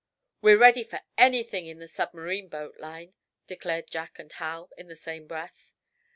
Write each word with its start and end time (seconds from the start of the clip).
"We're 0.41 0.57
ready 0.57 0.83
for 0.83 1.01
anything 1.15 1.67
in 1.67 1.77
the 1.77 1.87
submarine 1.87 2.47
boat 2.47 2.79
line," 2.79 3.13
declared 3.45 3.91
Jack 3.91 4.17
and 4.17 4.33
Hal, 4.33 4.71
in 4.75 4.87
the 4.87 4.95
same 4.95 5.27
breath. 5.27 5.73